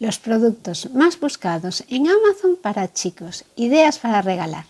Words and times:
los 0.00 0.18
productos 0.18 0.90
más 0.92 1.20
buscados 1.20 1.84
en 1.88 2.08
Amazon 2.08 2.56
para 2.60 2.92
chicos, 2.92 3.44
ideas 3.54 3.98
para 3.98 4.22
regalar. 4.22 4.64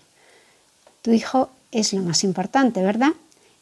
Tu 1.01 1.13
hijo 1.13 1.49
es 1.71 1.93
lo 1.93 2.01
más 2.01 2.23
importante, 2.23 2.83
¿verdad? 2.83 3.13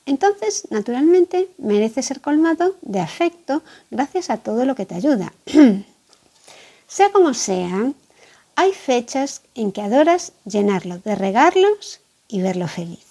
Entonces, 0.06 0.68
naturalmente, 0.72 1.48
merece 1.60 2.02
ser 2.02 2.22
colmado 2.22 2.76
de 2.82 3.00
afecto 3.00 3.62
gracias 3.92 4.32
a 4.32 4.38
todo 4.38 4.66
lo 4.66 4.76
que 4.76 4.88
te 4.88 4.96
ayuda. 4.96 5.32
sea 6.88 7.12
como 7.12 7.36
sea, 7.36 7.94
hay 8.56 8.74
fechas 8.74 9.44
en 9.54 9.72
que 9.72 9.84
adoras 9.84 10.34
llenarlo 10.46 10.98
de 10.98 11.16
regalos 11.16 12.02
y 12.28 12.42
verlo 12.42 12.68
feliz. 12.68 13.06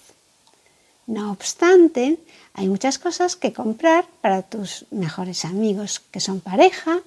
No 1.07 1.31
obstante, 1.31 2.19
hay 2.53 2.67
muchas 2.67 2.99
cosas 2.99 3.35
que 3.35 3.53
comprar 3.53 4.05
para 4.21 4.41
tus 4.41 4.85
mejores 4.91 5.45
amigos 5.45 6.01
que 6.11 6.19
son 6.19 6.41
pareja, 6.41 6.99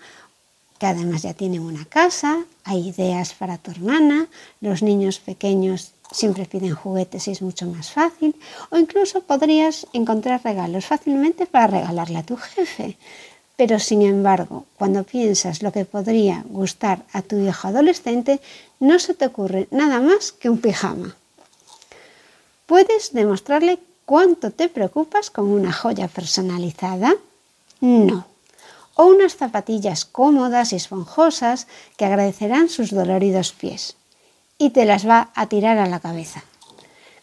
que 0.83 0.87
además 0.89 1.23
ya 1.23 1.33
tienen 1.33 1.63
una 1.63 1.85
casa, 1.85 2.45
hay 2.65 2.89
ideas 2.89 3.35
para 3.35 3.57
tu 3.57 3.71
hermana, 3.71 4.27
los 4.61 4.83
niños 4.83 5.21
pequeños 5.21 5.93
siempre 6.11 6.45
piden 6.45 6.75
juguetes 6.75 7.29
y 7.29 7.31
es 7.31 7.41
mucho 7.41 7.67
más 7.67 7.93
fácil, 7.93 8.35
o 8.69 8.77
incluso 8.77 9.21
podrías 9.21 9.87
encontrar 9.93 10.41
regalos 10.43 10.87
fácilmente 10.87 11.47
para 11.47 11.69
regalarle 11.69 12.19
a 12.19 12.25
tu 12.25 12.37
jefe. 12.37 12.99
Pero 13.57 13.79
sin 13.79 14.03
embargo, 14.03 14.65
cuando 14.77 15.05
piensas 15.05 15.63
lo 15.63 15.71
que 15.71 15.85
podría 15.85 16.45
gustar 16.49 17.05
a 17.13 17.23
tu 17.23 17.37
hijo 17.37 17.69
adolescente, 17.69 18.41
no 18.81 18.99
se 18.99 19.15
te 19.15 19.27
ocurre 19.27 19.69
nada 19.71 20.01
más 20.01 20.33
que 20.33 20.51
un 20.51 20.59
pijama. 20.59 21.15
Puedes 22.67 23.13
demostrarle 23.13 23.79
cuánto 24.05 24.51
te 24.51 24.69
preocupas 24.69 25.31
con 25.31 25.47
una 25.47 25.73
joya 25.73 26.09
personalizada. 26.09 27.15
No. 27.81 28.32
O 28.95 29.05
unas 29.07 29.37
zapatillas 29.37 30.05
cómodas 30.05 30.73
y 30.73 30.77
esponjosas 30.77 31.67
que 31.97 32.05
agradecerán 32.05 32.69
sus 32.69 32.91
doloridos 32.91 33.53
pies. 33.53 33.97
Y 34.59 34.71
te 34.71 34.85
las 34.85 35.09
va 35.09 35.31
a 35.35 35.47
tirar 35.49 35.79
a 35.79 35.87
la 35.87 36.01
cabeza. 36.01 36.45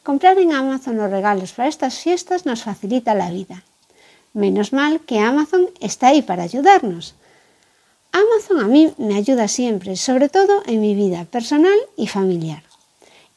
Comprar 0.04 0.38
en 0.40 0.54
Amazon 0.54 0.98
los 0.98 1.12
regalos 1.12 1.54
para 1.54 1.70
estas 1.70 2.00
fiestas 2.00 2.46
nos 2.46 2.64
facilita 2.64 3.14
la 3.14 3.30
vida. 3.30 3.64
Menos 4.34 4.74
mal 4.74 5.02
que 5.02 5.20
Amazon 5.20 5.70
está 5.80 6.08
ahí 6.08 6.22
para 6.22 6.44
ayudarnos. 6.44 7.16
Amazon 8.12 8.60
a 8.60 8.68
mí 8.68 8.94
me 8.98 9.16
ayuda 9.16 9.48
siempre, 9.48 9.96
sobre 9.96 10.30
todo 10.30 10.64
en 10.66 10.82
mi 10.82 10.96
vida 10.96 11.26
personal 11.26 11.78
y 11.96 12.08
familiar. 12.08 12.64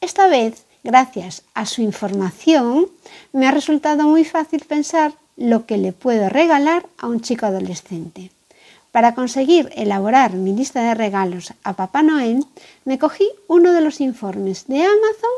Esta 0.01 0.27
vez 0.27 0.65
Gracias 0.83 1.43
a 1.53 1.65
su 1.65 1.81
información 1.81 2.87
me 3.31 3.47
ha 3.47 3.51
resultado 3.51 4.03
muy 4.03 4.25
fácil 4.25 4.65
pensar 4.67 5.13
lo 5.37 5.65
que 5.65 5.77
le 5.77 5.93
puedo 5.93 6.29
regalar 6.29 6.85
a 6.97 7.07
un 7.07 7.21
chico 7.21 7.45
adolescente. 7.45 8.31
Para 8.91 9.15
conseguir 9.15 9.71
elaborar 9.75 10.33
mi 10.33 10.53
lista 10.53 10.83
de 10.83 10.93
regalos 10.93 11.53
a 11.63 11.73
Papá 11.73 12.03
Noel, 12.03 12.45
me 12.85 12.99
cogí 12.99 13.27
uno 13.47 13.73
de 13.73 13.81
los 13.81 13.99
informes 14.01 14.67
de 14.67 14.83
Amazon, 14.83 15.35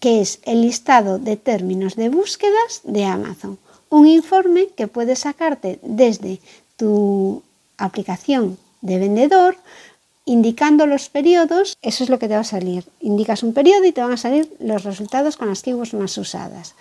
que 0.00 0.20
es 0.20 0.40
el 0.44 0.60
listado 0.60 1.18
de 1.18 1.36
términos 1.36 1.96
de 1.96 2.10
búsquedas 2.10 2.82
de 2.84 3.06
Amazon. 3.06 3.58
Un 3.88 4.06
informe 4.06 4.68
que 4.76 4.86
puedes 4.86 5.20
sacarte 5.20 5.78
desde 5.82 6.40
tu 6.76 7.42
aplicación 7.78 8.58
de 8.82 8.98
vendedor 8.98 9.56
indicando 10.24 10.86
los 10.86 11.08
periodos, 11.08 11.76
eso 11.82 12.04
es 12.04 12.10
lo 12.10 12.18
que 12.18 12.28
te 12.28 12.34
va 12.34 12.40
a 12.40 12.44
salir. 12.44 12.84
Indicas 13.00 13.42
un 13.42 13.52
periodo 13.52 13.84
y 13.84 13.92
te 13.92 14.02
van 14.02 14.12
a 14.12 14.16
salir 14.16 14.54
los 14.60 14.84
resultados 14.84 15.36
con 15.36 15.48
las 15.48 15.62
keywords 15.62 15.94
más 15.94 16.16
usadas. 16.18 16.74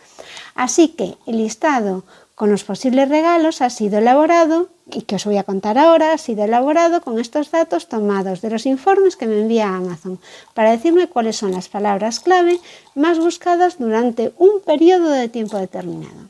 Así 0.56 0.90
que 0.90 1.16
el 1.26 1.38
listado 1.38 2.04
con 2.36 2.50
los 2.50 2.64
posibles 2.64 3.10
regalos 3.10 3.62
ha 3.62 3.70
sido 3.70 4.00
elaborado, 4.00 4.70
y 4.92 5.04
que 5.04 5.16
os 5.16 5.26
voy 5.26 5.38
a 5.38 5.44
contar 5.44 5.78
ahora, 5.78 6.12
ha 6.12 6.18
sido 6.18 6.44
elaborado 6.44 7.02
con 7.02 7.20
estos 7.20 7.52
datos 7.52 7.88
tomados 7.88 8.42
de 8.42 8.50
los 8.50 8.66
informes 8.66 9.16
que 9.16 9.28
me 9.28 9.40
envía 9.40 9.68
Amazon, 9.68 10.20
para 10.56 10.72
decirme 10.72 11.08
cuáles 11.08 11.36
son 11.36 11.52
las 11.52 11.70
palabras 11.70 12.20
clave 12.20 12.60
más 12.96 13.20
buscadas 13.20 13.78
durante 13.78 14.34
un 14.38 14.60
periodo 14.66 15.10
de 15.10 15.30
tiempo 15.30 15.58
determinado. 15.58 16.30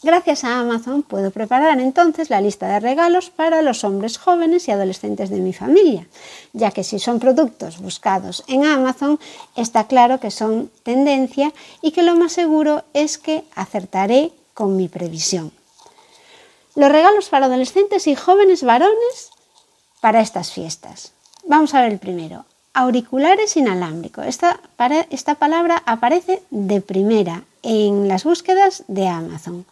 Gracias 0.00 0.44
a 0.44 0.60
Amazon 0.60 1.02
puedo 1.02 1.32
preparar 1.32 1.80
entonces 1.80 2.30
la 2.30 2.40
lista 2.40 2.68
de 2.68 2.78
regalos 2.78 3.30
para 3.30 3.62
los 3.62 3.82
hombres 3.82 4.16
jóvenes 4.16 4.68
y 4.68 4.70
adolescentes 4.70 5.28
de 5.28 5.40
mi 5.40 5.52
familia, 5.52 6.06
ya 6.52 6.70
que 6.70 6.84
si 6.84 7.00
son 7.00 7.18
productos 7.18 7.80
buscados 7.80 8.44
en 8.46 8.64
Amazon, 8.64 9.18
está 9.56 9.88
claro 9.88 10.20
que 10.20 10.30
son 10.30 10.70
tendencia 10.84 11.52
y 11.82 11.90
que 11.90 12.04
lo 12.04 12.14
más 12.14 12.32
seguro 12.32 12.84
es 12.94 13.18
que 13.18 13.42
acertaré 13.56 14.30
con 14.54 14.76
mi 14.76 14.86
previsión. 14.86 15.50
Los 16.76 16.92
regalos 16.92 17.28
para 17.28 17.46
adolescentes 17.46 18.06
y 18.06 18.14
jóvenes 18.14 18.62
varones 18.62 19.30
para 20.00 20.20
estas 20.20 20.52
fiestas. 20.52 21.10
Vamos 21.44 21.74
a 21.74 21.82
ver 21.82 21.90
el 21.90 21.98
primero. 21.98 22.44
Auriculares 22.72 23.56
inalámbricos. 23.56 24.26
Esta, 24.26 24.60
esta 25.10 25.34
palabra 25.34 25.82
aparece 25.86 26.40
de 26.50 26.80
primera 26.80 27.42
en 27.64 28.06
las 28.06 28.22
búsquedas 28.22 28.84
de 28.86 29.08
Amazon. 29.08 29.66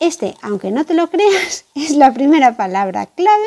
Este, 0.00 0.34
aunque 0.42 0.70
no 0.70 0.84
te 0.84 0.94
lo 0.94 1.08
creas, 1.10 1.64
es 1.74 1.92
la 1.92 2.12
primera 2.12 2.56
palabra 2.56 3.06
clave 3.06 3.46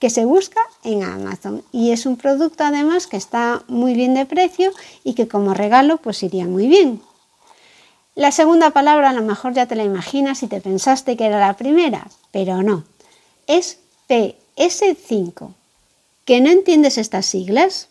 que 0.00 0.10
se 0.10 0.24
busca 0.24 0.60
en 0.82 1.04
Amazon 1.04 1.62
y 1.70 1.92
es 1.92 2.06
un 2.06 2.16
producto 2.16 2.64
además 2.64 3.06
que 3.06 3.16
está 3.16 3.62
muy 3.68 3.94
bien 3.94 4.14
de 4.14 4.26
precio 4.26 4.72
y 5.04 5.14
que 5.14 5.28
como 5.28 5.54
regalo 5.54 5.98
pues 5.98 6.24
iría 6.24 6.46
muy 6.46 6.66
bien. 6.66 7.00
La 8.16 8.32
segunda 8.32 8.70
palabra 8.70 9.10
a 9.10 9.12
lo 9.12 9.22
mejor 9.22 9.54
ya 9.54 9.66
te 9.66 9.76
la 9.76 9.84
imaginas 9.84 10.42
y 10.42 10.48
te 10.48 10.60
pensaste 10.60 11.16
que 11.16 11.26
era 11.26 11.38
la 11.38 11.56
primera, 11.56 12.08
pero 12.32 12.62
no. 12.62 12.84
Es 13.46 13.78
PS5. 14.08 15.54
¿Que 16.24 16.40
no 16.40 16.50
entiendes 16.50 16.98
estas 16.98 17.26
siglas? 17.26 17.88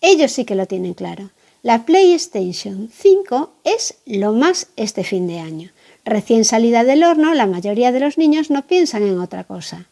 Ellos 0.00 0.32
sí 0.32 0.44
que 0.44 0.54
lo 0.54 0.66
tienen 0.66 0.94
claro. 0.94 1.30
La 1.62 1.84
PlayStation 1.84 2.90
5 2.96 3.50
es 3.64 3.96
lo 4.06 4.32
más 4.32 4.68
este 4.76 5.04
fin 5.04 5.26
de 5.26 5.40
año. 5.40 5.70
Recién 6.04 6.44
salida 6.44 6.84
del 6.84 7.04
horno, 7.04 7.34
la 7.34 7.46
mayoría 7.46 7.92
de 7.92 8.00
los 8.00 8.18
niños 8.18 8.50
no 8.50 8.66
piensan 8.66 9.02
en 9.02 9.18
otra 9.18 9.44
cosa. 9.44 9.86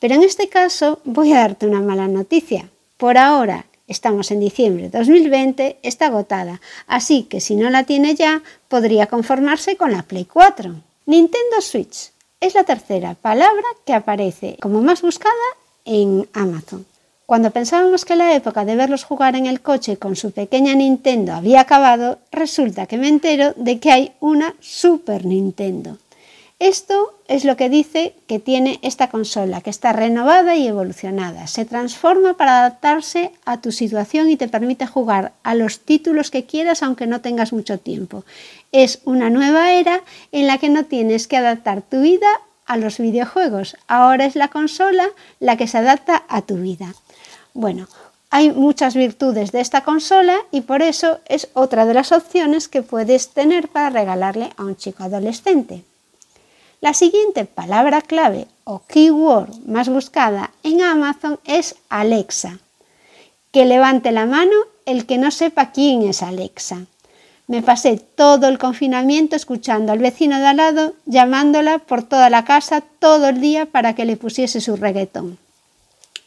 Pero 0.00 0.14
en 0.14 0.22
este 0.22 0.48
caso 0.48 1.00
voy 1.04 1.32
a 1.32 1.40
darte 1.40 1.66
una 1.66 1.80
mala 1.80 2.08
noticia. 2.08 2.68
Por 2.96 3.18
ahora, 3.18 3.66
estamos 3.88 4.30
en 4.30 4.40
diciembre 4.40 4.88
de 4.88 4.98
2020, 4.98 5.78
está 5.82 6.06
agotada, 6.06 6.60
así 6.86 7.22
que 7.24 7.40
si 7.40 7.56
no 7.56 7.70
la 7.70 7.84
tiene 7.84 8.14
ya, 8.14 8.42
podría 8.68 9.06
conformarse 9.06 9.76
con 9.76 9.92
la 9.92 10.02
Play 10.02 10.24
4. 10.24 10.74
Nintendo 11.06 11.60
Switch 11.60 12.10
es 12.40 12.54
la 12.54 12.64
tercera 12.64 13.14
palabra 13.14 13.64
que 13.84 13.94
aparece 13.94 14.56
como 14.60 14.82
más 14.82 15.02
buscada 15.02 15.34
en 15.84 16.28
Amazon. 16.32 16.84
Cuando 17.26 17.50
pensábamos 17.50 18.04
que 18.04 18.14
la 18.14 18.34
época 18.34 18.64
de 18.64 18.76
verlos 18.76 19.02
jugar 19.02 19.34
en 19.34 19.46
el 19.46 19.60
coche 19.60 19.96
con 19.96 20.14
su 20.14 20.30
pequeña 20.30 20.76
Nintendo 20.76 21.34
había 21.34 21.60
acabado, 21.60 22.20
resulta 22.30 22.86
que 22.86 22.98
me 22.98 23.08
entero 23.08 23.52
de 23.56 23.80
que 23.80 23.90
hay 23.90 24.12
una 24.20 24.54
Super 24.60 25.24
Nintendo. 25.24 25.98
Esto 26.60 27.18
es 27.26 27.44
lo 27.44 27.56
que 27.56 27.68
dice 27.68 28.14
que 28.28 28.38
tiene 28.38 28.78
esta 28.80 29.10
consola, 29.10 29.60
que 29.60 29.70
está 29.70 29.92
renovada 29.92 30.54
y 30.54 30.68
evolucionada. 30.68 31.48
Se 31.48 31.64
transforma 31.64 32.36
para 32.36 32.60
adaptarse 32.60 33.32
a 33.44 33.60
tu 33.60 33.72
situación 33.72 34.30
y 34.30 34.36
te 34.36 34.46
permite 34.46 34.86
jugar 34.86 35.32
a 35.42 35.56
los 35.56 35.80
títulos 35.80 36.30
que 36.30 36.44
quieras 36.44 36.84
aunque 36.84 37.08
no 37.08 37.22
tengas 37.22 37.52
mucho 37.52 37.78
tiempo. 37.78 38.24
Es 38.70 39.00
una 39.04 39.30
nueva 39.30 39.72
era 39.72 40.02
en 40.30 40.46
la 40.46 40.58
que 40.58 40.68
no 40.68 40.84
tienes 40.84 41.26
que 41.26 41.36
adaptar 41.36 41.82
tu 41.82 42.02
vida 42.02 42.28
a 42.66 42.76
los 42.76 42.98
videojuegos. 42.98 43.76
Ahora 43.88 44.26
es 44.26 44.36
la 44.36 44.48
consola 44.48 45.08
la 45.40 45.56
que 45.56 45.66
se 45.66 45.78
adapta 45.78 46.22
a 46.28 46.42
tu 46.42 46.56
vida. 46.56 46.94
Bueno, 47.56 47.88
Hay 48.28 48.52
muchas 48.52 48.94
virtudes 48.94 49.50
de 49.50 49.62
esta 49.62 49.82
consola 49.82 50.36
y 50.50 50.60
por 50.60 50.82
eso 50.82 51.20
es 51.26 51.48
otra 51.54 51.86
de 51.86 51.94
las 51.94 52.12
opciones 52.12 52.68
que 52.68 52.82
puedes 52.82 53.30
tener 53.30 53.68
para 53.68 53.88
regalarle 53.88 54.50
a 54.58 54.64
un 54.64 54.76
chico 54.76 55.04
adolescente. 55.04 55.82
La 56.82 56.92
siguiente 56.92 57.46
palabra 57.46 58.02
clave 58.02 58.46
o 58.64 58.82
keyword 58.86 59.64
más 59.64 59.88
buscada 59.88 60.50
en 60.64 60.82
Amazon 60.82 61.38
es 61.46 61.76
Alexa. 61.88 62.58
Que 63.52 63.64
levante 63.64 64.12
la 64.12 64.26
mano 64.26 64.56
el 64.84 65.06
que 65.06 65.16
no 65.16 65.30
sepa 65.30 65.70
quién 65.70 66.02
es 66.02 66.22
Alexa. 66.22 66.84
Me 67.46 67.62
pasé 67.62 67.96
todo 67.96 68.48
el 68.48 68.58
confinamiento 68.58 69.34
escuchando 69.34 69.92
al 69.92 70.00
vecino 70.00 70.38
de 70.40 70.46
al 70.48 70.56
lado, 70.58 70.92
llamándola 71.06 71.78
por 71.78 72.02
toda 72.02 72.28
la 72.28 72.44
casa 72.44 72.82
todo 72.98 73.28
el 73.28 73.40
día 73.40 73.64
para 73.64 73.94
que 73.94 74.04
le 74.04 74.18
pusiese 74.18 74.60
su 74.60 74.76
reggaetón. 74.76 75.38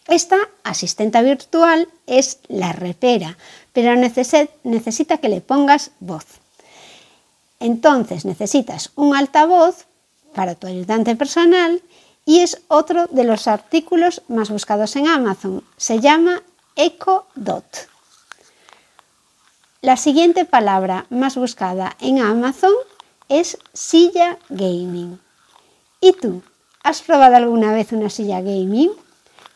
Esta 0.09 0.37
asistente 0.63 1.21
virtual 1.21 1.87
es 2.07 2.39
la 2.47 2.73
repera, 2.73 3.37
pero 3.73 3.95
necesita 3.95 5.17
que 5.19 5.29
le 5.29 5.39
pongas 5.39 5.91
voz. 5.99 6.25
Entonces 7.59 8.25
necesitas 8.25 8.91
un 8.95 9.15
altavoz 9.15 9.85
para 10.33 10.55
tu 10.55 10.65
ayudante 10.65 11.15
personal 11.15 11.83
y 12.25 12.39
es 12.39 12.61
otro 12.69 13.05
de 13.07 13.23
los 13.23 13.47
artículos 13.47 14.23
más 14.27 14.49
buscados 14.49 14.95
en 14.95 15.07
Amazon. 15.07 15.63
Se 15.77 15.99
llama 15.99 16.41
Echo 16.75 17.27
Dot. 17.35 17.87
La 19.81 19.95
siguiente 19.95 20.43
palabra 20.43 21.05
más 21.11 21.35
buscada 21.35 21.95
en 21.99 22.19
Amazon 22.19 22.73
es 23.27 23.59
silla 23.73 24.39
gaming. 24.49 25.19
¿Y 26.01 26.13
tú? 26.13 26.41
¿Has 26.83 27.03
probado 27.03 27.35
alguna 27.35 27.73
vez 27.73 27.91
una 27.91 28.09
silla 28.09 28.41
gaming? 28.41 28.89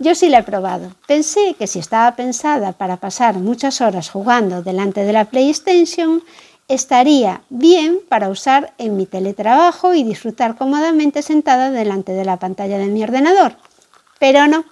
Yo 0.04 0.16
sí 0.16 0.28
la 0.28 0.40
he 0.40 0.44
probado. 0.44 0.92
Pensé 1.08 1.56
que 1.58 1.66
si 1.66 1.80
estaba 1.80 2.14
pensada 2.18 2.74
para 2.74 2.98
pasar 2.98 3.36
muchas 3.36 3.80
horas 3.80 4.10
jugando 4.10 4.62
delante 4.62 5.06
de 5.06 5.14
la 5.14 5.24
PlayStation, 5.24 6.22
estaría 6.68 7.42
bien 7.50 8.00
para 8.10 8.28
usar 8.28 8.74
en 8.78 8.98
mi 8.98 9.06
teletrabajo 9.06 9.94
y 9.94 10.04
disfrutar 10.04 10.58
cómodamente 10.58 11.22
sentada 11.22 11.72
delante 11.72 12.12
de 12.12 12.26
la 12.26 12.36
pantalla 12.36 12.78
de 12.80 12.88
mi 12.88 13.02
ordenador. 13.02 13.56
Pero 14.20 14.46
no, 14.46 14.66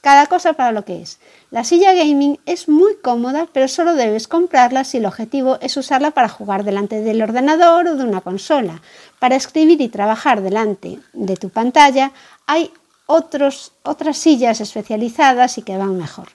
cada 0.00 0.26
cosa 0.26 0.54
para 0.54 0.72
lo 0.72 0.84
que 0.84 1.00
es. 1.00 1.20
La 1.52 1.62
silla 1.62 1.92
gaming 1.92 2.40
es 2.44 2.68
muy 2.68 2.96
cómoda, 2.96 3.46
pero 3.52 3.68
solo 3.68 3.94
debes 3.94 4.26
comprarla 4.26 4.82
si 4.82 4.96
el 4.96 5.06
objetivo 5.06 5.58
es 5.60 5.76
usarla 5.76 6.10
para 6.10 6.28
jugar 6.28 6.64
delante 6.64 7.02
del 7.02 7.22
ordenador 7.22 7.86
o 7.86 7.94
de 7.94 8.02
una 8.02 8.20
consola. 8.20 8.82
Para 9.20 9.36
escribir 9.36 9.80
y 9.80 9.88
trabajar 9.88 10.42
delante 10.42 10.98
de 11.12 11.36
tu 11.36 11.50
pantalla 11.50 12.10
hay 12.48 12.72
otros, 13.12 13.72
otras 13.82 14.16
sillas 14.16 14.60
especializadas 14.60 15.58
y 15.58 15.62
que 15.62 15.76
van 15.76 15.98
mejor. 15.98 16.28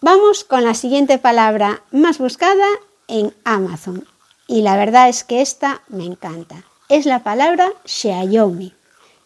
Vamos 0.00 0.44
con 0.44 0.64
la 0.64 0.72
siguiente 0.74 1.18
palabra 1.18 1.82
más 1.90 2.18
buscada 2.18 2.66
en 3.06 3.34
Amazon. 3.44 4.06
Y 4.46 4.62
la 4.62 4.76
verdad 4.76 5.10
es 5.10 5.24
que 5.24 5.42
esta 5.42 5.82
me 5.88 6.06
encanta. 6.06 6.64
Es 6.88 7.04
la 7.04 7.22
palabra 7.22 7.70
Xiaomi. 7.84 8.72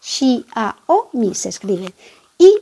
Xiaomi 0.01 1.33
se 1.33 1.47
escribe 1.49 1.93
y 2.37 2.53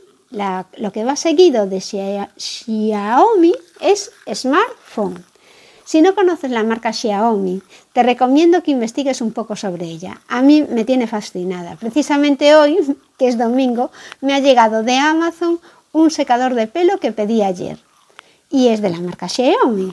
lo 0.76 0.92
que 0.92 1.04
va 1.04 1.16
seguido 1.16 1.66
de 1.66 1.80
Xiaomi 1.80 3.54
es 3.80 4.12
smartphone. 4.32 5.24
Si 5.84 6.00
no 6.00 6.14
conoces 6.14 6.50
la 6.50 6.62
marca 6.62 6.92
Xiaomi, 6.92 7.62
te 7.92 8.02
recomiendo 8.02 8.62
que 8.62 8.70
investigues 8.70 9.20
un 9.20 9.32
poco 9.32 9.56
sobre 9.56 9.86
ella. 9.86 10.20
A 10.28 10.42
mí 10.42 10.64
me 10.68 10.84
tiene 10.84 11.06
fascinada. 11.06 11.76
Precisamente 11.76 12.54
hoy, 12.54 12.78
que 13.18 13.28
es 13.28 13.38
domingo, 13.38 13.90
me 14.20 14.34
ha 14.34 14.40
llegado 14.40 14.82
de 14.82 14.96
Amazon 14.96 15.60
un 15.92 16.10
secador 16.10 16.54
de 16.54 16.66
pelo 16.66 16.98
que 16.98 17.12
pedí 17.12 17.42
ayer. 17.42 17.78
Y 18.50 18.68
es 18.68 18.80
de 18.80 18.90
la 18.90 19.00
marca 19.00 19.28
Xiaomi. 19.28 19.92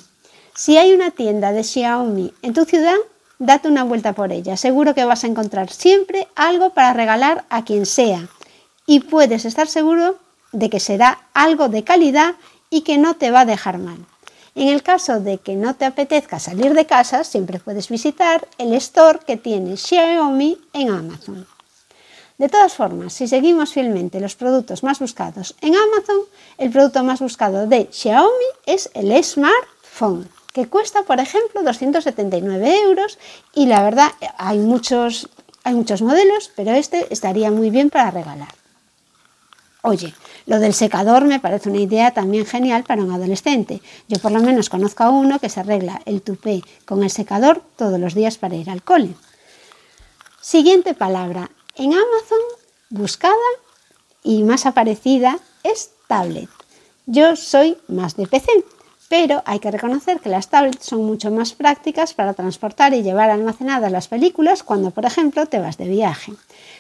Si 0.56 0.78
hay 0.78 0.94
una 0.94 1.12
tienda 1.12 1.52
de 1.52 1.64
Xiaomi 1.64 2.34
en 2.42 2.54
tu 2.54 2.66
ciudad, 2.66 2.98
date 3.40 3.68
una 3.68 3.84
vuelta 3.84 4.14
por 4.14 4.32
ella. 4.32 4.58
Seguro 4.58 4.94
que 4.94 5.06
vas 5.06 5.24
a 5.24 5.28
encontrar 5.28 5.70
siempre 5.72 6.28
algo 6.36 6.72
para 6.72 6.94
regalar 6.94 7.46
a 7.50 7.64
quien 7.64 7.86
sea 7.86 8.28
y 8.86 9.02
puedes 9.02 9.46
estar 9.46 9.68
seguro 9.68 10.18
de 10.52 10.70
que 10.70 10.80
será 10.80 11.20
algo 11.34 11.70
de 11.70 11.84
calidad 11.84 12.36
y 12.70 12.82
que 12.82 12.98
no 12.98 13.16
te 13.16 13.32
va 13.32 13.42
a 13.42 13.46
dejar 13.46 13.78
mal. 13.78 13.98
En 14.56 14.68
el 14.68 14.84
caso 14.84 15.20
de 15.20 15.38
que 15.38 15.56
no 15.56 15.76
te 15.76 15.86
apetezca 15.86 16.40
salir 16.40 16.74
de 16.74 16.86
casa, 16.86 17.24
siempre 17.24 17.60
puedes 17.60 17.90
visitar 17.90 18.48
el 18.58 18.74
store 18.74 19.20
que 19.26 19.38
tiene 19.38 19.78
Xiaomi 19.78 20.58
en 20.74 20.90
Amazon. 20.90 21.48
De 22.38 22.48
todas 22.48 22.74
formas, 22.74 23.14
si 23.14 23.28
seguimos 23.28 23.74
fielmente 23.74 24.22
los 24.22 24.36
productos 24.36 24.82
más 24.82 25.00
buscados 25.00 25.56
en 25.62 25.76
Amazon, 25.76 26.22
el 26.58 26.72
producto 26.72 27.04
más 27.04 27.20
buscado 27.20 27.68
de 27.68 27.90
Xiaomi 27.92 28.50
es 28.66 28.90
el 28.94 29.12
smartphone, 29.24 30.30
que 30.54 30.68
cuesta, 30.68 31.04
por 31.04 31.20
ejemplo, 31.20 31.62
279 31.64 32.82
euros 32.84 33.20
y 33.54 33.66
la 33.66 33.84
verdad 33.84 34.12
hay 34.38 34.58
muchos, 34.58 35.30
hay 35.64 35.74
muchos 35.74 36.02
modelos, 36.02 36.52
pero 36.56 36.72
este 36.72 37.08
estaría 37.14 37.52
muy 37.52 37.70
bien 37.70 37.90
para 37.90 38.10
regalar. 38.10 38.59
Oye, 39.82 40.14
lo 40.46 40.60
del 40.60 40.74
secador 40.74 41.24
me 41.24 41.40
parece 41.40 41.70
una 41.70 41.80
idea 41.80 42.12
también 42.12 42.46
genial 42.46 42.84
para 42.84 43.02
un 43.02 43.12
adolescente. 43.12 43.82
Yo 44.10 44.20
por 44.20 44.32
lo 44.32 44.42
menos 44.42 44.70
conozco 44.70 45.04
a 45.04 45.10
uno 45.10 45.40
que 45.40 45.48
se 45.48 45.62
arregla 45.62 46.02
el 46.06 46.22
tupé 46.22 46.62
con 46.86 47.02
el 47.04 47.10
secador 47.10 47.64
todos 47.78 47.98
los 47.98 48.14
días 48.14 48.38
para 48.38 48.56
ir 48.56 48.70
al 48.70 48.84
cole. 48.84 49.16
Siguiente 50.42 50.94
palabra. 50.94 51.50
En 51.76 51.94
Amazon, 51.94 52.40
buscada 52.90 53.36
y 54.22 54.44
más 54.44 54.66
aparecida 54.66 55.40
es 55.64 55.92
tablet. 56.08 56.50
Yo 57.06 57.38
soy 57.38 57.78
más 57.88 58.18
de 58.18 58.28
PC, 58.28 58.52
pero 59.10 59.42
hay 59.46 59.58
que 59.60 59.72
reconocer 59.72 60.20
que 60.20 60.30
las 60.30 60.50
tablets 60.50 60.86
son 60.86 61.04
mucho 61.04 61.32
más 61.32 61.54
prácticas 61.54 62.14
para 62.14 62.36
transportar 62.36 62.94
y 62.94 63.02
llevar 63.02 63.32
almacenadas 63.32 63.92
las 63.92 64.08
películas 64.08 64.62
cuando, 64.62 64.92
por 64.92 65.06
ejemplo, 65.06 65.48
te 65.48 65.60
vas 65.60 65.78
de 65.78 65.90
viaje. 65.90 66.34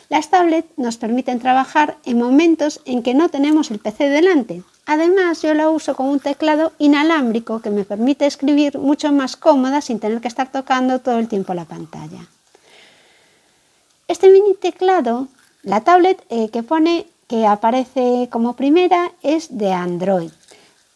Las 0.09 0.29
tablets 0.29 0.69
nos 0.77 0.97
permiten 0.97 1.39
trabajar 1.39 1.97
en 2.05 2.19
momentos 2.19 2.81
en 2.85 3.01
que 3.01 3.15
no 3.15 3.29
tenemos 3.29 3.71
el 3.71 3.79
PC 3.79 4.09
delante. 4.09 4.61
Además, 4.85 5.41
yo 5.41 5.55
la 5.55 5.69
uso 5.69 5.95
con 5.95 6.07
un 6.07 6.19
teclado 6.19 6.71
inalámbrico 6.77 7.61
que 7.61 7.71
me 7.71 7.83
permite 7.83 8.27
escribir 8.27 8.77
mucho 8.77 9.11
más 9.11 9.35
cómoda 9.35 9.81
sin 9.81 9.99
tener 9.99 10.21
que 10.21 10.27
estar 10.27 10.51
tocando 10.51 10.99
todo 10.99 11.17
el 11.17 11.27
tiempo 11.27 11.55
la 11.55 11.65
pantalla. 11.65 12.27
Este 14.07 14.29
mini 14.29 14.53
teclado, 14.53 15.27
la 15.63 15.81
tablet 15.81 16.23
eh, 16.29 16.49
que 16.49 16.61
pone 16.61 17.07
que 17.27 17.45
aparece 17.45 18.27
como 18.31 18.55
primera 18.55 19.11
es 19.21 19.57
de 19.57 19.71
Android. 19.71 20.31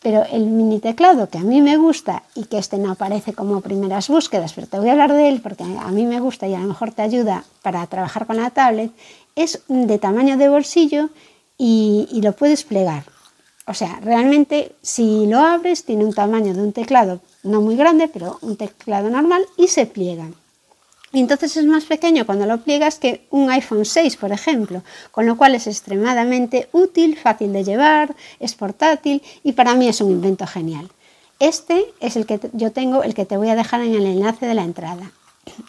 Pero 0.03 0.25
el 0.31 0.45
mini 0.45 0.79
teclado 0.79 1.29
que 1.29 1.37
a 1.37 1.43
mí 1.43 1.61
me 1.61 1.77
gusta 1.77 2.23
y 2.35 2.43
que 2.43 2.57
este 2.57 2.77
no 2.77 2.91
aparece 2.91 3.33
como 3.33 3.61
primeras 3.61 4.09
búsquedas, 4.09 4.51
pero 4.53 4.67
te 4.67 4.77
voy 4.77 4.89
a 4.89 4.91
hablar 4.91 5.13
de 5.13 5.29
él 5.29 5.39
porque 5.41 5.63
a 5.63 5.91
mí 5.91 6.05
me 6.05 6.19
gusta 6.19 6.45
y 6.45 6.53
a 6.53 6.59
lo 6.59 6.67
mejor 6.67 6.91
te 6.91 7.01
ayuda 7.01 7.45
para 7.61 7.87
trabajar 7.87 8.27
con 8.27 8.35
la 8.35 8.49
tablet, 8.49 8.91
es 9.35 9.63
de 9.69 9.97
tamaño 9.97 10.37
de 10.37 10.49
bolsillo 10.49 11.09
y, 11.57 12.19
lo 12.21 12.33
puedes 12.33 12.65
plegar. 12.65 13.03
O 13.65 13.73
sea, 13.73 13.99
realmente 14.01 14.75
si 14.81 15.25
lo 15.25 15.39
abres 15.39 15.85
tiene 15.85 16.03
un 16.03 16.13
tamaño 16.13 16.53
de 16.53 16.61
un 16.61 16.73
teclado 16.73 17.21
no 17.43 17.61
muy 17.61 17.77
grande, 17.77 18.09
pero 18.09 18.37
un 18.41 18.57
teclado 18.57 19.09
normal 19.09 19.45
y 19.55 19.69
se 19.69 19.85
pliega. 19.85 20.27
Y 21.13 21.19
entonces 21.19 21.55
es 21.55 21.65
más 21.65 21.85
pequeño 21.85 22.25
cuando 22.25 22.47
lo 22.47 22.57
pliegas 22.57 22.97
que 22.97 23.27
un 23.29 23.51
iPhone 23.51 23.85
6, 23.85 24.17
por 24.17 24.31
ejemplo, 24.31 24.81
con 25.11 25.27
lo 25.27 25.37
cual 25.37 25.53
es 25.53 25.67
extremadamente 25.67 26.69
útil, 26.71 27.15
fácil 27.17 27.53
de 27.53 27.63
llevar, 27.63 28.15
es 28.39 28.55
portátil 28.55 29.21
y 29.43 29.51
para 29.51 29.75
mí 29.75 29.87
es 29.87 30.01
un 30.01 30.09
invento 30.09 30.47
genial. 30.47 30.89
Este 31.39 31.85
es 31.99 32.15
el 32.15 32.25
que 32.25 32.39
yo 32.53 32.71
tengo, 32.71 33.03
el 33.03 33.13
que 33.13 33.25
te 33.25 33.37
voy 33.37 33.49
a 33.49 33.55
dejar 33.55 33.81
en 33.81 33.93
el 33.93 34.07
enlace 34.07 34.47
de 34.47 34.55
la 34.55 34.63
entrada. 34.63 35.11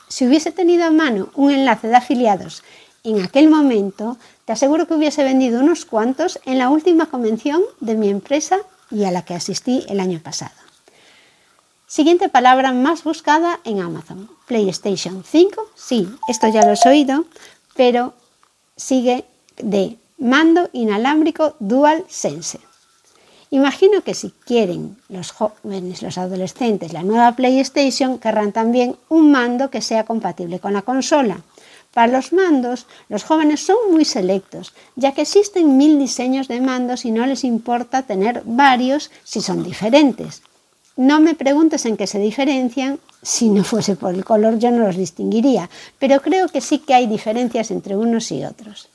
Si 0.08 0.26
hubiese 0.26 0.50
tenido 0.50 0.86
a 0.86 0.90
mano 0.90 1.28
un 1.34 1.50
enlace 1.50 1.88
de 1.88 1.96
afiliados 1.96 2.62
en 3.02 3.20
aquel 3.20 3.50
momento, 3.50 4.16
te 4.46 4.52
aseguro 4.52 4.88
que 4.88 4.94
hubiese 4.94 5.24
vendido 5.24 5.60
unos 5.60 5.84
cuantos 5.84 6.40
en 6.46 6.56
la 6.56 6.70
última 6.70 7.10
convención 7.10 7.60
de 7.80 7.96
mi 7.96 8.08
empresa 8.08 8.60
y 8.90 9.04
a 9.04 9.10
la 9.10 9.26
que 9.26 9.34
asistí 9.34 9.84
el 9.90 10.00
año 10.00 10.20
pasado. 10.20 10.63
Siguiente 11.94 12.28
palabra 12.28 12.72
más 12.72 13.04
buscada 13.04 13.60
en 13.62 13.78
Amazon. 13.78 14.28
PlayStation 14.48 15.22
5. 15.22 15.68
Sí, 15.76 16.08
esto 16.26 16.48
ya 16.48 16.64
lo 16.64 16.72
has 16.72 16.84
oído, 16.86 17.24
pero 17.76 18.14
sigue 18.76 19.24
de 19.58 19.96
mando 20.18 20.68
inalámbrico 20.72 21.54
Dual 21.60 22.04
Sense. 22.08 22.58
Imagino 23.50 24.00
que 24.00 24.14
si 24.14 24.30
quieren 24.30 24.96
los 25.08 25.30
jóvenes, 25.30 26.02
los 26.02 26.18
adolescentes, 26.18 26.92
la 26.92 27.04
nueva 27.04 27.36
PlayStation, 27.36 28.18
querrán 28.18 28.50
también 28.50 28.96
un 29.08 29.30
mando 29.30 29.70
que 29.70 29.80
sea 29.80 30.04
compatible 30.04 30.58
con 30.58 30.72
la 30.72 30.82
consola. 30.82 31.42
Para 31.92 32.08
los 32.08 32.32
mandos, 32.32 32.88
los 33.08 33.22
jóvenes 33.22 33.64
son 33.64 33.76
muy 33.92 34.04
selectos, 34.04 34.72
ya 34.96 35.12
que 35.12 35.22
existen 35.22 35.76
mil 35.76 36.00
diseños 36.00 36.48
de 36.48 36.60
mandos 36.60 37.04
y 37.04 37.12
no 37.12 37.24
les 37.24 37.44
importa 37.44 38.02
tener 38.02 38.42
varios 38.44 39.12
si 39.22 39.40
son 39.40 39.62
diferentes. 39.62 40.42
No 40.96 41.20
me 41.20 41.34
preguntes 41.34 41.86
en 41.86 41.96
qué 41.96 42.06
se 42.06 42.18
diferencian, 42.18 43.00
si 43.20 43.48
no 43.48 43.64
fuese 43.64 43.96
por 43.96 44.14
el 44.14 44.24
color 44.24 44.58
yo 44.58 44.70
no 44.70 44.86
los 44.86 44.96
distinguiría, 44.96 45.68
pero 45.98 46.20
creo 46.20 46.48
que 46.48 46.60
sí 46.60 46.78
que 46.78 46.94
hay 46.94 47.06
diferencias 47.06 47.70
entre 47.70 47.96
unos 47.96 48.30
y 48.30 48.44
otros. 48.44 48.88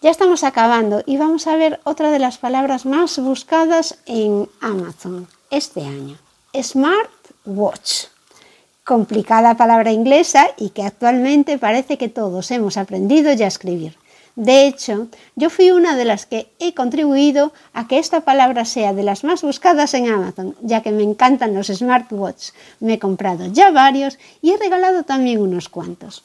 Ya 0.00 0.10
estamos 0.10 0.44
acabando 0.44 1.02
y 1.04 1.16
vamos 1.16 1.46
a 1.46 1.56
ver 1.56 1.80
otra 1.84 2.10
de 2.10 2.20
las 2.20 2.38
palabras 2.38 2.86
más 2.86 3.18
buscadas 3.18 3.98
en 4.06 4.48
Amazon 4.60 5.26
este 5.50 5.82
año. 5.82 6.16
Smartwatch. 6.54 8.04
Complicada 8.84 9.56
palabra 9.56 9.92
inglesa 9.92 10.48
y 10.56 10.70
que 10.70 10.84
actualmente 10.84 11.58
parece 11.58 11.98
que 11.98 12.08
todos 12.08 12.50
hemos 12.50 12.76
aprendido 12.76 13.32
ya 13.32 13.46
a 13.46 13.48
escribir. 13.48 13.98
De 14.38 14.68
hecho, 14.68 15.08
yo 15.34 15.50
fui 15.50 15.72
una 15.72 15.96
de 15.96 16.04
las 16.04 16.24
que 16.24 16.46
he 16.60 16.72
contribuido 16.72 17.52
a 17.72 17.88
que 17.88 17.98
esta 17.98 18.20
palabra 18.20 18.64
sea 18.64 18.92
de 18.92 19.02
las 19.02 19.24
más 19.24 19.42
buscadas 19.42 19.94
en 19.94 20.08
Amazon, 20.08 20.54
ya 20.60 20.80
que 20.80 20.92
me 20.92 21.02
encantan 21.02 21.54
los 21.54 21.66
smartwatches. 21.66 22.54
Me 22.78 22.94
he 22.94 22.98
comprado 23.00 23.46
ya 23.46 23.72
varios 23.72 24.16
y 24.40 24.52
he 24.52 24.56
regalado 24.56 25.02
también 25.02 25.40
unos 25.40 25.68
cuantos. 25.68 26.22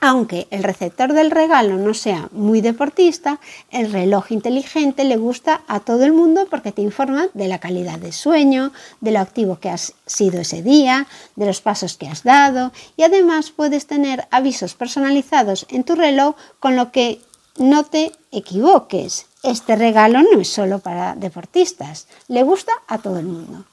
Aunque 0.00 0.46
el 0.50 0.62
receptor 0.62 1.14
del 1.14 1.30
regalo 1.30 1.78
no 1.78 1.94
sea 1.94 2.28
muy 2.32 2.60
deportista, 2.60 3.40
el 3.70 3.90
reloj 3.90 4.30
inteligente 4.30 5.04
le 5.04 5.16
gusta 5.16 5.62
a 5.68 5.80
todo 5.80 6.04
el 6.04 6.12
mundo 6.12 6.46
porque 6.50 6.70
te 6.70 6.82
informa 6.82 7.28
de 7.32 7.48
la 7.48 7.60
calidad 7.60 7.98
de 7.98 8.12
sueño, 8.12 8.72
de 9.00 9.12
lo 9.12 9.20
activo 9.20 9.58
que 9.58 9.70
has 9.70 9.94
sido 10.04 10.40
ese 10.40 10.62
día, 10.62 11.06
de 11.34 11.46
los 11.46 11.62
pasos 11.62 11.96
que 11.96 12.08
has 12.08 12.24
dado 12.24 12.72
y 12.96 13.04
además 13.04 13.50
puedes 13.50 13.86
tener 13.86 14.28
avisos 14.30 14.74
personalizados 14.74 15.66
en 15.70 15.82
tu 15.82 15.94
reloj 15.94 16.36
con 16.60 16.76
lo 16.76 16.92
que 16.92 17.20
no 17.56 17.84
te 17.84 18.12
equivoques. 18.32 19.26
Este 19.42 19.76
regalo 19.76 20.20
no 20.20 20.40
es 20.40 20.48
solo 20.48 20.80
para 20.80 21.14
deportistas, 21.14 22.06
le 22.28 22.42
gusta 22.42 22.72
a 22.86 22.98
todo 22.98 23.18
el 23.18 23.26
mundo. 23.26 23.64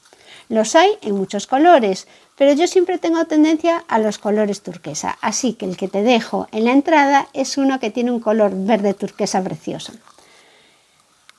Los 0.49 0.75
hay 0.75 0.91
en 1.01 1.15
muchos 1.15 1.47
colores, 1.47 2.07
pero 2.37 2.53
yo 2.53 2.67
siempre 2.67 2.97
tengo 2.97 3.25
tendencia 3.25 3.83
a 3.87 3.99
los 3.99 4.17
colores 4.17 4.61
turquesa, 4.61 5.17
así 5.21 5.53
que 5.53 5.65
el 5.65 5.77
que 5.77 5.87
te 5.87 6.03
dejo 6.03 6.47
en 6.51 6.65
la 6.65 6.71
entrada 6.71 7.27
es 7.33 7.57
uno 7.57 7.79
que 7.79 7.91
tiene 7.91 8.11
un 8.11 8.19
color 8.19 8.51
verde 8.53 8.93
turquesa 8.93 9.43
precioso. 9.43 9.93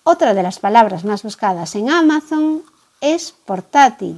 Otra 0.05 0.35
de 0.35 0.43
las 0.43 0.59
palabras 0.59 1.05
más 1.05 1.23
buscadas 1.23 1.75
en 1.75 1.91
Amazon 1.91 2.63
es 3.01 3.35
portátil, 3.45 4.17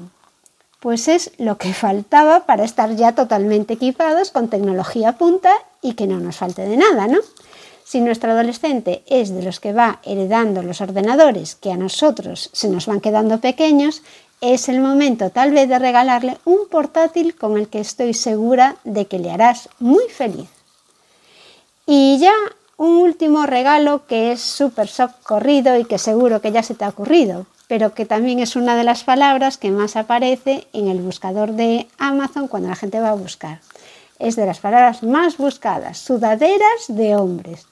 pues 0.81 1.09
es 1.09 1.33
lo 1.39 1.59
que 1.59 1.73
faltaba 1.87 2.47
para 2.47 2.65
estar 2.65 2.95
ya 2.95 3.15
totalmente 3.15 3.75
equipados 3.75 4.31
con 4.31 4.49
tecnología 4.49 5.13
punta 5.13 5.53
y 5.83 5.95
que 5.95 6.07
no 6.07 6.21
nos 6.21 6.37
falte 6.37 6.63
de 6.63 6.77
nada, 6.77 7.07
¿no? 7.07 7.19
Si 7.85 8.01
nuestro 8.01 8.33
adolescente 8.33 9.05
es 9.07 9.33
de 9.33 9.45
los 9.45 9.61
que 9.61 9.73
va 9.73 10.01
heredando 10.03 10.61
los 10.63 10.81
ordenadores 10.81 11.55
que 11.55 11.71
a 11.71 11.77
nosotros 11.77 12.51
se 12.53 12.69
nos 12.69 12.87
van 12.87 13.01
quedando 13.01 13.39
pequeños, 13.39 14.03
es 14.41 14.69
el 14.69 14.81
momento 14.81 15.31
tal 15.31 15.53
vez 15.53 15.69
de 15.69 15.79
regalarle 15.79 16.39
un 16.45 16.69
portátil 16.71 17.35
con 17.35 17.57
el 17.57 17.69
que 17.69 17.81
estoy 17.81 18.15
segura 18.15 18.77
de 18.85 19.07
que 19.07 19.19
le 19.19 19.31
harás 19.31 19.69
muy 19.79 20.05
feliz. 20.09 20.49
Y 21.87 22.19
ya 22.19 22.35
un 22.77 22.97
último 22.97 23.47
regalo 23.47 24.07
que 24.07 24.33
es 24.33 24.41
súper 24.41 24.91
corrido 25.23 25.79
y 25.79 25.85
que 25.85 25.99
seguro 25.99 26.41
que 26.41 26.53
ya 26.53 26.63
se 26.63 26.75
te 26.75 26.85
ha 26.85 26.91
ocurrido, 26.91 27.47
pero 27.69 27.95
que 27.95 28.07
también 28.07 28.39
es 28.39 28.57
una 28.57 28.77
de 28.77 28.85
las 28.85 29.05
palabras 29.05 29.57
que 29.57 29.71
más 29.71 29.97
aparece 29.97 30.67
en 30.73 30.89
el 30.89 31.01
buscador 31.01 31.53
de 31.53 31.89
Amazon 31.99 32.49
cuando 32.49 32.69
la 32.69 32.77
gente 32.77 33.01
va 33.01 33.11
a 33.11 33.15
buscar. 33.15 33.61
Es 34.19 34.37
de 34.37 34.47
las 34.47 34.61
palabras 34.61 35.03
más 35.03 35.37
buscadas, 35.37 35.99
sudaderas 35.99 36.87
de 36.89 37.17
hombres. 37.17 37.67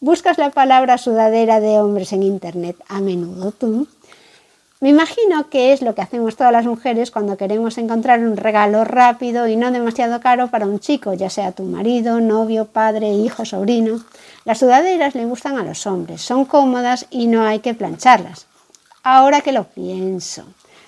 ¿Buscas 0.00 0.36
la 0.36 0.50
palabra 0.50 0.98
sudadera 0.98 1.58
de 1.60 1.80
hombres 1.80 2.12
en 2.12 2.22
Internet 2.22 2.76
a 2.88 3.00
menudo 3.00 3.50
tú? 3.52 3.88
Me 4.78 4.90
imagino 4.90 5.48
que 5.48 5.72
es 5.72 5.80
lo 5.80 5.94
que 5.94 6.02
hacemos 6.02 6.36
todas 6.36 6.52
las 6.52 6.66
mujeres 6.66 7.10
cuando 7.10 7.38
queremos 7.38 7.78
encontrar 7.78 8.20
un 8.20 8.36
regalo 8.36 8.84
rápido 8.84 9.48
y 9.48 9.56
no 9.56 9.70
demasiado 9.70 10.20
caro 10.20 10.48
para 10.48 10.66
un 10.66 10.80
chico, 10.80 11.14
ya 11.14 11.30
sea 11.30 11.52
tu 11.52 11.62
marido, 11.62 12.20
novio, 12.20 12.66
padre, 12.66 13.10
hijo, 13.10 13.46
sobrino. 13.46 14.04
Las 14.44 14.58
sudaderas 14.58 15.14
le 15.14 15.24
gustan 15.24 15.56
a 15.56 15.62
los 15.62 15.86
hombres, 15.86 16.20
son 16.20 16.44
cómodas 16.44 17.06
y 17.10 17.26
no 17.26 17.46
hay 17.46 17.60
que 17.60 17.72
plancharlas. 17.72 18.46
Ahora 19.02 19.40
que 19.40 19.52
lo 19.52 19.64
pienso, 19.64 20.44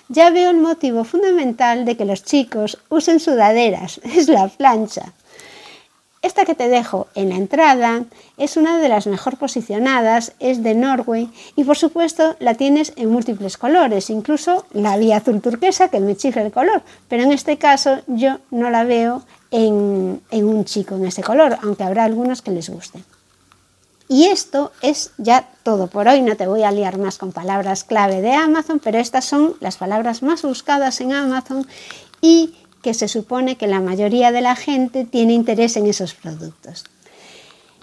ya 0.09 0.29
veo 0.29 0.51
el 0.51 0.59
motivo 0.59 1.05
fundamental 1.05 1.87
de 1.87 1.97
que 1.97 2.05
los 2.05 2.25
chicos 2.25 2.77
usen 2.91 3.21
sudaderas, 3.21 4.03
es 4.05 4.29
la 4.29 4.49
plancha. 4.49 5.15
Esta 6.21 6.45
que 6.45 6.57
te 6.57 6.69
dejo 6.69 7.07
en 7.15 7.29
la 7.29 7.37
entrada 7.37 8.05
es 8.39 8.57
una 8.57 8.79
de 8.79 8.89
las 8.89 9.07
mejor 9.07 9.37
posicionadas, 9.37 10.33
es 10.41 10.65
de 10.65 10.75
Norway 10.75 11.31
y 11.55 11.63
por 11.63 11.77
supuesto 11.77 12.35
la 12.41 12.55
tienes 12.55 12.93
en 12.97 13.11
múltiples 13.11 13.57
colores, 13.57 14.11
incluso 14.11 14.67
la 14.73 14.97
vía 14.97 15.19
azul 15.19 15.41
turquesa 15.41 15.89
que 15.89 16.01
me 16.01 16.17
chifla 16.17 16.43
el 16.43 16.51
color, 16.51 16.83
pero 17.09 17.23
en 17.23 17.31
este 17.31 17.57
caso 17.57 18.01
yo 18.09 18.39
no 18.51 18.69
la 18.71 18.83
veo 18.83 19.23
en, 19.53 20.21
en 20.33 20.45
un 20.45 20.65
chico 20.65 20.97
en 20.97 21.07
ese 21.07 21.23
color, 21.23 21.57
aunque 21.63 21.85
habrá 21.85 22.05
algunos 22.05 22.43
que 22.43 22.51
les 22.51 22.69
guste. 22.69 23.01
Y 24.09 24.25
esto 24.25 24.73
es 24.83 25.13
ya 25.19 25.49
todo 25.63 25.87
por 25.87 26.09
hoy, 26.09 26.23
no 26.23 26.35
te 26.35 26.47
voy 26.47 26.63
a 26.65 26.73
liar 26.73 26.99
más 26.99 27.19
con 27.19 27.31
palabras 27.31 27.85
clave 27.85 28.23
de 28.23 28.33
Amazon, 28.33 28.81
pero 28.83 28.99
estas 28.99 29.27
son 29.27 29.55
las 29.61 29.77
palabras 29.77 30.23
más 30.23 30.43
buscadas 30.43 31.01
en 31.01 31.13
Amazon 31.13 31.67
y 32.21 32.55
que 32.83 32.95
se 32.95 33.09
supone 33.09 33.57
que 33.57 33.67
la 33.67 33.81
mayoría 33.81 34.33
de 34.33 34.41
la 34.41 34.57
gente 34.57 35.05
tiene 35.05 35.33
interés 35.33 35.77
en 35.77 35.87
esos 35.87 36.15
productos. 36.15 36.85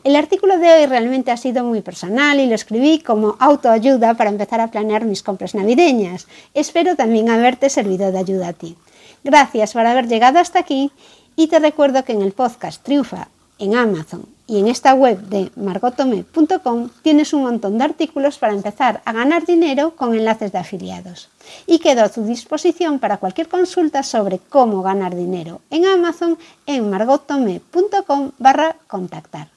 El 0.04 0.16
artículo 0.16 0.60
de 0.60 0.72
hoy 0.72 0.86
realmente 0.86 1.32
ha 1.32 1.38
sido 1.38 1.64
muy 1.64 1.82
personal 1.82 2.40
y 2.40 2.46
lo 2.46 2.54
escribí 2.54 3.00
como 3.00 3.38
autoayuda 3.40 4.14
para 4.14 4.30
empezar 4.30 4.62
a 4.62 4.70
planear 4.70 5.04
mis 5.04 5.24
compras 5.24 5.56
navideñas. 5.56 6.28
Espero 6.54 6.96
también 6.96 7.30
haberte 7.30 7.70
servido 7.72 8.12
de 8.12 8.20
ayuda 8.20 8.50
a 8.50 8.54
ti. 8.54 8.75
Gracias 9.24 9.74
por 9.74 9.86
haber 9.86 10.08
llegado 10.08 10.38
hasta 10.38 10.60
aquí 10.60 10.92
y 11.36 11.48
te 11.48 11.58
recuerdo 11.58 12.04
que 12.04 12.14
en 12.14 12.22
el 12.22 12.34
podcast 12.34 12.84
Triunfa 12.84 13.30
en 13.58 13.75
Amazon 13.75 14.35
y 14.48 14.60
en 14.60 14.68
esta 14.68 14.94
web 14.94 15.20
de 15.22 15.52
margotome.com 15.56 16.90
tienes 17.02 17.34
un 17.34 17.44
montón 17.44 17.78
de 17.78 17.84
artículos 17.84 18.38
para 18.38 18.54
empezar 18.54 19.02
a 19.06 19.12
ganar 19.12 19.46
dinero 19.46 19.96
con 19.96 20.14
enlaces 20.14 20.52
de 20.52 20.60
afiliados. 20.60 21.30
Y 21.66 21.80
quedo 21.80 22.04
a 22.04 22.10
tu 22.10 22.24
disposición 22.24 23.00
para 23.00 23.18
cualquier 23.18 23.48
consulta 23.48 24.04
sobre 24.04 24.40
cómo 24.40 24.82
ganar 24.82 25.16
dinero 25.16 25.62
en 25.70 25.86
Amazon 25.86 26.38
en 26.66 26.90
margotome.com 26.90 28.32
barra 28.38 28.75
contactar. 28.88 29.50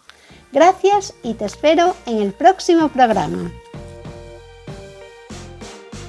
Gracias 0.52 1.14
y 1.22 1.34
te 1.34 1.44
espero 1.44 1.94
en 2.06 2.18
el 2.18 2.32
próximo 2.32 2.88
programa. 2.88 3.50